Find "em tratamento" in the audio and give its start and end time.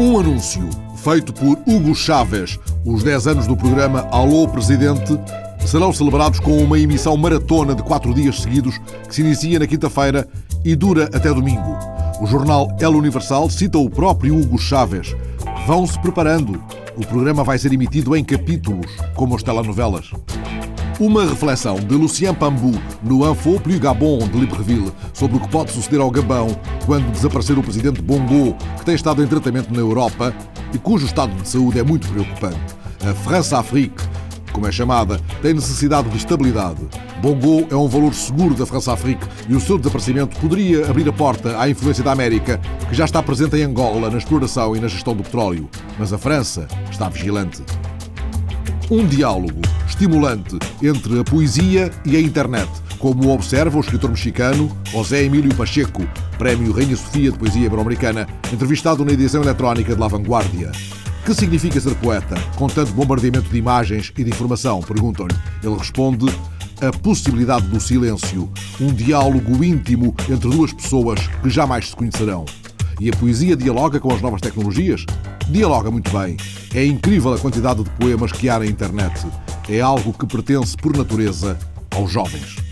29.24-29.72